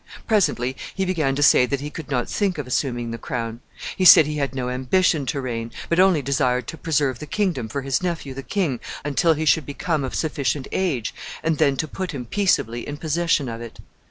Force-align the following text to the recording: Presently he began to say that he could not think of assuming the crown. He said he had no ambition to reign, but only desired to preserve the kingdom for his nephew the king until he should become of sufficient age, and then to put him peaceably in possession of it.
Presently 0.27 0.75
he 0.95 1.05
began 1.05 1.35
to 1.35 1.43
say 1.43 1.67
that 1.67 1.79
he 1.79 1.91
could 1.91 2.09
not 2.09 2.27
think 2.27 2.57
of 2.57 2.65
assuming 2.65 3.11
the 3.11 3.19
crown. 3.19 3.59
He 3.95 4.03
said 4.03 4.25
he 4.25 4.37
had 4.37 4.55
no 4.55 4.67
ambition 4.67 5.27
to 5.27 5.39
reign, 5.39 5.71
but 5.89 5.99
only 5.99 6.23
desired 6.23 6.65
to 6.69 6.77
preserve 6.79 7.19
the 7.19 7.27
kingdom 7.27 7.69
for 7.69 7.83
his 7.83 8.01
nephew 8.01 8.33
the 8.33 8.41
king 8.41 8.79
until 9.05 9.33
he 9.35 9.45
should 9.45 9.67
become 9.67 10.03
of 10.03 10.15
sufficient 10.15 10.67
age, 10.71 11.13
and 11.43 11.59
then 11.59 11.75
to 11.77 11.87
put 11.87 12.13
him 12.13 12.25
peaceably 12.25 12.87
in 12.87 12.97
possession 12.97 13.47
of 13.47 13.61
it. 13.61 13.77